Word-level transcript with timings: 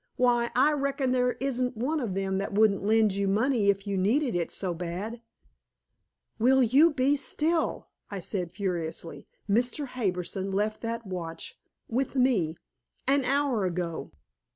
Why, 0.15 0.49
I 0.55 0.71
reckon 0.73 1.11
there 1.11 1.33
isn't 1.33 1.77
one 1.77 1.99
of 1.99 2.15
them 2.15 2.39
that 2.39 2.53
wouldn't 2.53 2.83
lend 2.83 3.11
you 3.13 3.27
money 3.27 3.69
if 3.69 3.85
you 3.85 3.99
needed 3.99 4.35
it 4.35 4.49
so 4.49 4.73
bad." 4.73 5.21
"Will 6.39 6.63
you 6.63 6.91
be 6.91 7.15
still?" 7.15 7.87
I 8.09 8.19
said 8.19 8.51
furiously. 8.51 9.27
"Mr. 9.47 9.85
Harbison 9.85 10.49
left 10.51 10.81
that 10.81 11.05
watch 11.05 11.55
with 11.87 12.15
me 12.15 12.57
an 13.07 13.23
hour 13.25 13.63
ago. 13.63 14.09